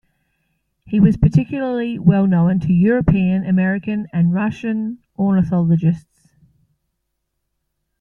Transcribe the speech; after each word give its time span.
He 0.87 0.99
was 0.99 1.15
particularly 1.15 1.99
well-known 1.99 2.59
to 2.61 2.73
European, 2.73 3.45
American 3.45 4.07
and 4.11 4.33
Russian 4.33 4.97
ornithologists. 5.15 6.27